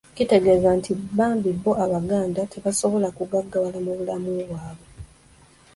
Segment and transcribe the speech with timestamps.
[0.15, 4.87] Kitegeeza nti bambi bo Abaganda tebasobola kugaggawala mu bulamu bwabwe